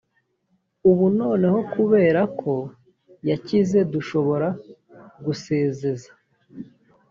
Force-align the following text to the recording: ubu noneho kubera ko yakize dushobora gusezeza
ubu 0.89 1.05
noneho 1.19 1.59
kubera 1.73 2.21
ko 2.39 2.53
yakize 3.29 3.79
dushobora 3.93 4.47
gusezeza 5.25 6.09